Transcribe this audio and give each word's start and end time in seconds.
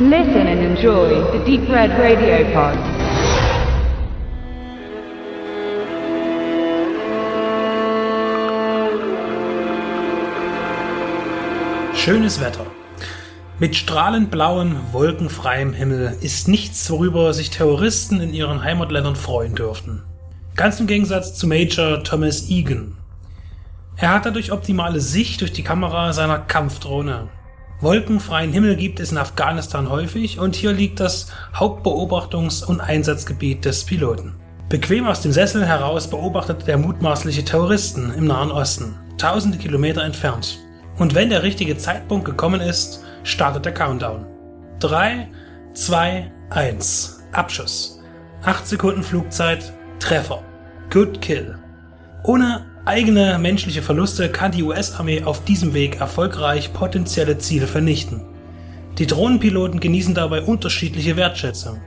Listen 0.00 0.46
and 0.46 0.60
enjoy 0.60 1.08
the 1.32 1.44
Deep 1.44 1.68
Red 1.68 1.90
Radio 1.98 2.44
Pod. 2.52 2.78
Schönes 11.96 12.40
Wetter. 12.40 12.64
Mit 13.58 13.74
strahlend 13.74 14.30
blauem, 14.30 14.76
wolkenfreiem 14.92 15.72
Himmel 15.72 16.16
ist 16.20 16.46
nichts, 16.46 16.88
worüber 16.92 17.34
sich 17.34 17.50
Terroristen 17.50 18.20
in 18.20 18.32
ihren 18.32 18.62
Heimatländern 18.62 19.16
freuen 19.16 19.56
dürften. 19.56 20.04
Ganz 20.54 20.78
im 20.78 20.86
Gegensatz 20.86 21.34
zu 21.34 21.48
Major 21.48 22.04
Thomas 22.04 22.48
Egan. 22.48 22.96
Er 23.96 24.10
hat 24.14 24.26
dadurch 24.26 24.52
optimale 24.52 25.00
Sicht 25.00 25.40
durch 25.40 25.52
die 25.52 25.64
Kamera 25.64 26.12
seiner 26.12 26.38
Kampfdrohne. 26.38 27.30
Wolkenfreien 27.80 28.52
Himmel 28.52 28.74
gibt 28.74 28.98
es 28.98 29.12
in 29.12 29.18
Afghanistan 29.18 29.88
häufig 29.88 30.40
und 30.40 30.56
hier 30.56 30.72
liegt 30.72 30.98
das 30.98 31.28
Hauptbeobachtungs- 31.54 32.64
und 32.64 32.80
Einsatzgebiet 32.80 33.64
des 33.64 33.84
Piloten. 33.84 34.34
Bequem 34.68 35.06
aus 35.06 35.20
dem 35.20 35.30
Sessel 35.30 35.64
heraus 35.64 36.10
beobachtet 36.10 36.66
der 36.66 36.76
mutmaßliche 36.76 37.44
Terroristen 37.44 38.12
im 38.14 38.26
Nahen 38.26 38.50
Osten, 38.50 38.96
tausende 39.16 39.58
Kilometer 39.58 40.02
entfernt. 40.02 40.58
Und 40.98 41.14
wenn 41.14 41.30
der 41.30 41.44
richtige 41.44 41.78
Zeitpunkt 41.78 42.24
gekommen 42.24 42.60
ist, 42.60 43.04
startet 43.22 43.64
der 43.64 43.74
Countdown. 43.74 44.26
3, 44.80 45.28
2, 45.74 46.32
1. 46.50 47.20
Abschuss. 47.30 48.00
8 48.42 48.66
Sekunden 48.66 49.04
Flugzeit. 49.04 49.72
Treffer. 50.00 50.42
Good 50.90 51.20
Kill. 51.20 51.56
Ohne 52.24 52.66
eigene 52.88 53.38
menschliche 53.38 53.82
Verluste 53.82 54.30
kann 54.30 54.50
die 54.50 54.62
US-Armee 54.62 55.22
auf 55.22 55.44
diesem 55.44 55.74
Weg 55.74 56.00
erfolgreich 56.00 56.72
potenzielle 56.72 57.36
Ziele 57.36 57.66
vernichten. 57.66 58.22
Die 58.96 59.06
Drohnenpiloten 59.06 59.78
genießen 59.78 60.14
dabei 60.14 60.40
unterschiedliche 60.40 61.16
Wertschätzung. 61.16 61.82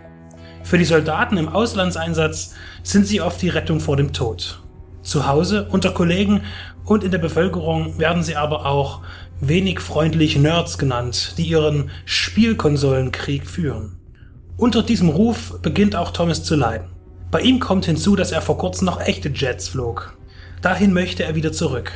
Für 0.64 0.78
die 0.78 0.86
Soldaten 0.86 1.38
im 1.38 1.50
Auslandseinsatz 1.50 2.54
sind 2.84 3.08
sie 3.08 3.20
oft 3.20 3.42
die 3.42 3.50
Rettung 3.50 3.80
vor 3.80 3.98
dem 3.98 4.14
Tod. 4.14 4.62
Zu 5.02 5.28
Hause, 5.28 5.68
unter 5.72 5.90
Kollegen 5.90 6.42
und 6.86 7.04
in 7.04 7.10
der 7.10 7.18
Bevölkerung 7.18 7.98
werden 7.98 8.22
sie 8.22 8.36
aber 8.36 8.68
auch 8.68 9.02
wenig 9.40 9.80
freundlich 9.80 10.38
Nerds 10.38 10.78
genannt, 10.78 11.34
die 11.40 11.48
ihren 11.48 11.90
Spielkonsolenkrieg 12.06 13.48
führen. 13.48 13.98
Unter 14.56 14.84
diesem 14.84 15.10
Ruf 15.10 15.60
beginnt 15.64 15.96
auch 15.96 16.12
Thomas 16.12 16.44
zu 16.44 16.56
leiden. 16.56 16.90
Bei 17.32 17.42
ihm 17.42 17.60
kommt 17.60 17.86
hinzu, 17.86 18.16
dass 18.16 18.32
er 18.32 18.44
vor 18.44 18.60
kurzem 18.60 18.86
noch 18.86 19.02
echte 19.02 19.30
Jets 19.30 19.70
flog. 19.70 20.16
Dahin 20.62 20.94
möchte 20.94 21.24
er 21.24 21.36
wieder 21.36 21.52
zurück. 21.52 21.92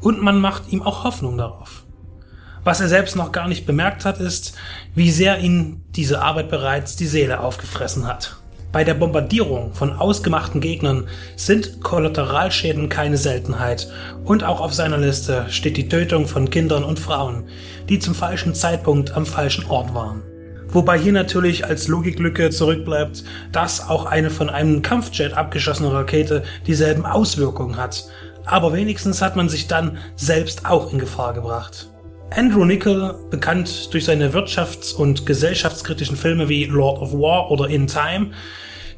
Und 0.00 0.22
man 0.22 0.38
macht 0.38 0.72
ihm 0.72 0.82
auch 0.82 1.04
Hoffnung 1.04 1.38
darauf. 1.38 1.84
Was 2.62 2.80
er 2.80 2.88
selbst 2.88 3.16
noch 3.16 3.32
gar 3.32 3.48
nicht 3.48 3.66
bemerkt 3.66 4.04
hat, 4.04 4.20
ist, 4.20 4.56
wie 4.94 5.10
sehr 5.10 5.38
ihn 5.38 5.84
diese 5.90 6.22
Arbeit 6.22 6.48
bereits 6.48 6.96
die 6.96 7.06
Seele 7.06 7.40
aufgefressen 7.40 8.06
hat. 8.06 8.36
Bei 8.72 8.82
der 8.84 8.94
Bombardierung 8.94 9.72
von 9.72 9.92
ausgemachten 9.92 10.60
Gegnern 10.60 11.06
sind 11.36 11.80
Kollateralschäden 11.82 12.88
keine 12.88 13.18
Seltenheit 13.18 13.88
und 14.24 14.42
auch 14.42 14.60
auf 14.60 14.74
seiner 14.74 14.98
Liste 14.98 15.46
steht 15.48 15.76
die 15.76 15.88
Tötung 15.88 16.26
von 16.26 16.50
Kindern 16.50 16.82
und 16.82 16.98
Frauen, 16.98 17.44
die 17.88 18.00
zum 18.00 18.14
falschen 18.14 18.54
Zeitpunkt 18.54 19.12
am 19.12 19.26
falschen 19.26 19.66
Ort 19.66 19.94
waren. 19.94 20.22
Wobei 20.74 20.98
hier 20.98 21.12
natürlich 21.12 21.64
als 21.64 21.86
Logiklücke 21.86 22.50
zurückbleibt, 22.50 23.22
dass 23.52 23.88
auch 23.88 24.06
eine 24.06 24.28
von 24.28 24.50
einem 24.50 24.82
Kampfjet 24.82 25.32
abgeschossene 25.32 25.92
Rakete 25.92 26.42
dieselben 26.66 27.06
Auswirkungen 27.06 27.76
hat. 27.76 28.08
Aber 28.44 28.72
wenigstens 28.72 29.22
hat 29.22 29.36
man 29.36 29.48
sich 29.48 29.68
dann 29.68 29.98
selbst 30.16 30.66
auch 30.66 30.92
in 30.92 30.98
Gefahr 30.98 31.32
gebracht. 31.32 31.88
Andrew 32.34 32.64
Nichol, 32.64 33.14
bekannt 33.30 33.94
durch 33.94 34.04
seine 34.04 34.32
wirtschafts- 34.32 34.92
und 34.92 35.26
gesellschaftskritischen 35.26 36.16
Filme 36.16 36.48
wie 36.48 36.64
Lord 36.64 37.00
of 37.00 37.12
War 37.12 37.52
oder 37.52 37.68
In 37.68 37.86
Time, 37.86 38.32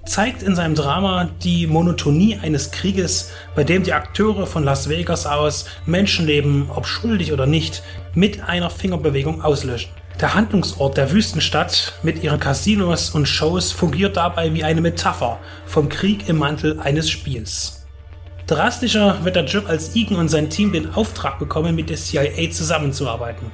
zeigt 0.07 0.43
in 0.43 0.55
seinem 0.55 0.77
Drama 0.77 1.29
die 1.45 1.67
Monotonie 1.67 2.39
eines 2.41 2.71
Krieges, 2.71 3.33
bei 3.55 3.65
dem 3.65 3.83
die 3.83 3.93
Akteure 3.93 4.47
von 4.47 4.65
Las 4.65 4.89
Vegas 4.89 5.27
aus 5.27 5.67
Menschenleben, 5.85 6.71
ob 6.75 6.87
schuldig 6.87 7.35
oder 7.35 7.45
nicht, 7.45 7.83
mit 8.15 8.43
einer 8.49 8.71
Fingerbewegung 8.71 9.43
auslöschen. 9.43 9.91
Der 10.21 10.33
Handlungsort 10.33 10.97
der 10.97 11.13
Wüstenstadt 11.13 11.93
mit 12.03 12.23
ihren 12.23 12.41
Casinos 12.41 13.11
und 13.11 13.27
Shows 13.27 13.71
fungiert 13.71 14.17
dabei 14.17 14.55
wie 14.55 14.65
eine 14.65 14.81
Metapher 14.81 15.39
vom 15.67 15.91
Krieg 15.91 16.27
im 16.31 16.39
Mantel 16.39 16.81
eines 16.81 17.11
Spiels. 17.11 17.85
Drastischer 18.47 19.23
wird 19.25 19.37
der 19.37 19.45
Job, 19.45 19.69
als 19.69 19.95
Egan 19.95 20.17
und 20.17 20.31
sein 20.31 20.49
Team 20.49 20.73
den 20.73 20.95
Auftrag 20.95 21.39
bekommen, 21.39 21.75
mit 21.75 21.91
der 21.91 21.99
CIA 21.99 22.51
zusammenzuarbeiten. 22.51 23.53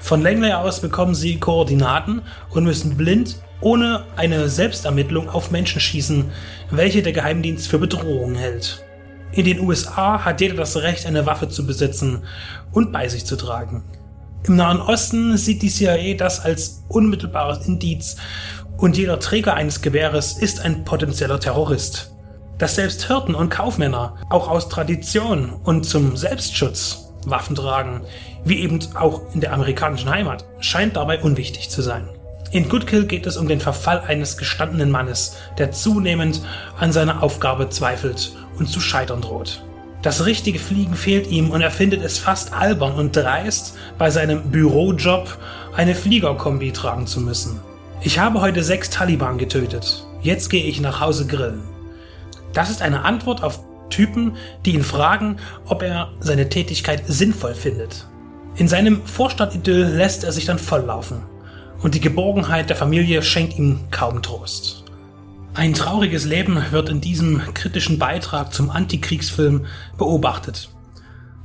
Von 0.00 0.22
Langley 0.22 0.52
aus 0.52 0.80
bekommen 0.80 1.14
sie 1.14 1.38
Koordinaten 1.38 2.22
und 2.50 2.64
müssen 2.64 2.96
blind 2.96 3.36
ohne 3.60 4.02
eine 4.16 4.48
Selbstermittlung 4.48 5.28
auf 5.28 5.52
Menschen 5.52 5.80
schießen, 5.80 6.32
welche 6.72 7.02
der 7.02 7.12
Geheimdienst 7.12 7.68
für 7.68 7.78
Bedrohungen 7.78 8.34
hält. 8.34 8.82
In 9.30 9.44
den 9.44 9.60
USA 9.60 10.24
hat 10.24 10.40
jeder 10.40 10.56
das 10.56 10.76
Recht, 10.78 11.06
eine 11.06 11.26
Waffe 11.26 11.48
zu 11.48 11.64
besitzen 11.64 12.24
und 12.72 12.90
bei 12.90 13.06
sich 13.06 13.24
zu 13.24 13.36
tragen. 13.36 13.84
Im 14.46 14.56
Nahen 14.56 14.80
Osten 14.80 15.36
sieht 15.36 15.62
die 15.62 15.70
CIA 15.70 16.14
das 16.14 16.40
als 16.40 16.82
unmittelbares 16.88 17.66
Indiz 17.66 18.16
und 18.76 18.96
jeder 18.96 19.20
Träger 19.20 19.54
eines 19.54 19.82
Gewehres 19.82 20.36
ist 20.36 20.60
ein 20.60 20.84
potenzieller 20.84 21.38
Terrorist. 21.38 22.10
Dass 22.58 22.74
selbst 22.74 23.06
Hirten 23.06 23.36
und 23.36 23.50
Kaufmänner 23.50 24.16
auch 24.30 24.48
aus 24.48 24.68
Tradition 24.68 25.50
und 25.50 25.84
zum 25.84 26.16
Selbstschutz 26.16 27.12
Waffen 27.24 27.54
tragen, 27.54 28.02
wie 28.44 28.58
eben 28.58 28.80
auch 28.94 29.32
in 29.32 29.40
der 29.40 29.52
amerikanischen 29.52 30.10
Heimat, 30.10 30.44
scheint 30.58 30.96
dabei 30.96 31.20
unwichtig 31.20 31.70
zu 31.70 31.80
sein. 31.80 32.08
In 32.50 32.68
Good 32.68 32.88
Kill 32.88 33.06
geht 33.06 33.26
es 33.26 33.36
um 33.36 33.46
den 33.46 33.60
Verfall 33.60 34.00
eines 34.00 34.36
gestandenen 34.36 34.90
Mannes, 34.90 35.36
der 35.58 35.70
zunehmend 35.70 36.42
an 36.78 36.92
seiner 36.92 37.22
Aufgabe 37.22 37.70
zweifelt 37.70 38.32
und 38.58 38.68
zu 38.68 38.80
scheitern 38.80 39.22
droht. 39.22 39.62
Das 40.02 40.26
richtige 40.26 40.58
Fliegen 40.58 40.96
fehlt 40.96 41.28
ihm 41.28 41.50
und 41.50 41.62
er 41.62 41.70
findet 41.70 42.02
es 42.02 42.18
fast 42.18 42.52
albern 42.52 42.94
und 42.94 43.14
dreist, 43.14 43.76
bei 43.98 44.10
seinem 44.10 44.50
Bürojob 44.50 45.38
eine 45.76 45.94
Fliegerkombi 45.94 46.72
tragen 46.72 47.06
zu 47.06 47.20
müssen. 47.20 47.60
Ich 48.00 48.18
habe 48.18 48.40
heute 48.40 48.64
sechs 48.64 48.90
Taliban 48.90 49.38
getötet. 49.38 50.04
Jetzt 50.20 50.50
gehe 50.50 50.64
ich 50.64 50.80
nach 50.80 51.00
Hause 51.00 51.26
grillen. 51.26 51.62
Das 52.52 52.68
ist 52.68 52.82
eine 52.82 53.04
Antwort 53.04 53.44
auf 53.44 53.60
Typen, 53.90 54.36
die 54.66 54.74
ihn 54.74 54.82
fragen, 54.82 55.36
ob 55.66 55.82
er 55.82 56.10
seine 56.18 56.48
Tätigkeit 56.48 57.04
sinnvoll 57.06 57.54
findet. 57.54 58.06
In 58.56 58.66
seinem 58.66 59.06
Vorstadtidyll 59.06 59.84
lässt 59.84 60.24
er 60.24 60.32
sich 60.32 60.46
dann 60.46 60.58
volllaufen 60.58 61.22
und 61.82 61.94
die 61.94 62.00
Geborgenheit 62.00 62.68
der 62.68 62.76
Familie 62.76 63.22
schenkt 63.22 63.56
ihm 63.56 63.80
kaum 63.90 64.20
Trost. 64.20 64.81
Ein 65.54 65.74
trauriges 65.74 66.24
Leben 66.24 66.58
wird 66.70 66.88
in 66.88 67.02
diesem 67.02 67.42
kritischen 67.52 67.98
Beitrag 67.98 68.54
zum 68.54 68.70
Antikriegsfilm 68.70 69.66
beobachtet. 69.98 70.70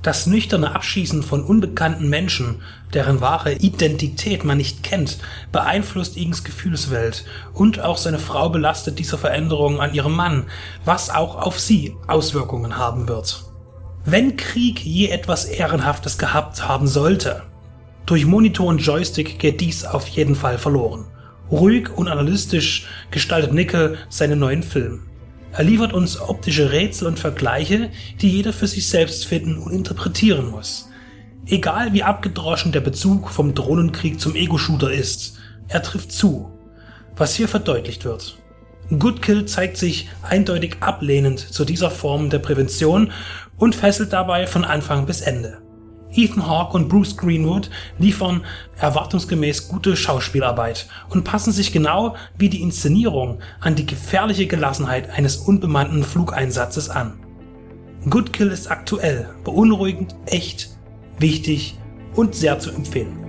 Das 0.01 0.27
nüchterne 0.27 0.73
Abschießen 0.73 1.23
von 1.23 1.43
unbekannten 1.43 2.07
Menschen, 2.07 2.61
deren 2.93 3.19
wahre 3.19 3.55
Identität 3.55 4.45
man 4.45 4.57
nicht 4.57 4.81
kennt, 4.81 5.17
beeinflusst 5.51 6.15
Igens 6.15 6.45
Gefühlswelt 6.45 7.25
und 7.53 7.81
auch 7.81 7.97
seine 7.97 8.17
Frau 8.19 8.47
belastet 8.47 8.97
diese 8.97 9.17
Veränderung 9.17 9.81
an 9.81 9.93
ihrem 9.93 10.15
Mann, 10.15 10.45
was 10.85 11.09
auch 11.09 11.35
auf 11.35 11.59
sie 11.59 11.93
Auswirkungen 12.07 12.77
haben 12.77 13.09
wird. 13.09 13.43
Wenn 14.05 14.37
Krieg 14.37 14.85
je 14.85 15.09
etwas 15.09 15.43
Ehrenhaftes 15.43 16.17
gehabt 16.17 16.65
haben 16.65 16.87
sollte, 16.87 17.43
durch 18.05 18.25
Monitor 18.25 18.67
und 18.67 18.79
Joystick 18.79 19.37
geht 19.37 19.59
dies 19.59 19.83
auf 19.83 20.07
jeden 20.07 20.35
Fall 20.35 20.57
verloren. 20.57 21.07
Ruhig 21.51 21.89
und 21.95 22.07
analytisch 22.07 22.87
gestaltet 23.11 23.53
Nickel 23.53 23.97
seinen 24.09 24.39
neuen 24.39 24.63
Film. 24.63 25.03
Er 25.53 25.63
liefert 25.63 25.93
uns 25.93 26.19
optische 26.19 26.71
Rätsel 26.71 27.07
und 27.07 27.19
Vergleiche, 27.19 27.89
die 28.21 28.29
jeder 28.29 28.53
für 28.53 28.67
sich 28.67 28.87
selbst 28.89 29.25
finden 29.25 29.57
und 29.57 29.71
interpretieren 29.71 30.51
muss. 30.51 30.89
Egal 31.47 31.93
wie 31.93 32.03
abgedroschen 32.03 32.73
der 32.73 32.81
Bezug 32.81 33.29
vom 33.29 33.53
Drohnenkrieg 33.53 34.19
zum 34.19 34.35
Ego-Shooter 34.35 34.91
ist, 34.91 35.39
er 35.69 35.81
trifft 35.81 36.11
zu. 36.11 36.51
Was 37.15 37.35
hier 37.35 37.47
verdeutlicht 37.47 38.03
wird. 38.03 38.37
Good 38.99 39.21
Kill 39.21 39.45
zeigt 39.45 39.77
sich 39.77 40.09
eindeutig 40.21 40.77
ablehnend 40.81 41.39
zu 41.39 41.65
dieser 41.65 41.91
Form 41.91 42.29
der 42.29 42.39
Prävention 42.39 43.11
und 43.57 43.75
fesselt 43.75 44.13
dabei 44.13 44.47
von 44.47 44.63
Anfang 44.63 45.05
bis 45.05 45.21
Ende. 45.21 45.59
Ethan 46.17 46.47
Hawke 46.47 46.75
und 46.75 46.89
Bruce 46.89 47.15
Greenwood 47.15 47.69
liefern 47.99 48.43
erwartungsgemäß 48.77 49.67
gute 49.67 49.95
Schauspielarbeit 49.95 50.87
und 51.09 51.23
passen 51.23 51.53
sich 51.53 51.71
genau 51.71 52.15
wie 52.37 52.49
die 52.49 52.61
Inszenierung 52.61 53.39
an 53.59 53.75
die 53.75 53.85
gefährliche 53.85 54.47
Gelassenheit 54.47 55.11
eines 55.11 55.37
unbemannten 55.37 56.03
Flugeinsatzes 56.03 56.89
an. 56.89 57.19
Good 58.09 58.33
Kill 58.33 58.49
ist 58.49 58.71
aktuell, 58.71 59.29
beunruhigend, 59.43 60.15
echt, 60.25 60.69
wichtig 61.19 61.77
und 62.15 62.35
sehr 62.35 62.59
zu 62.59 62.71
empfehlen. 62.71 63.26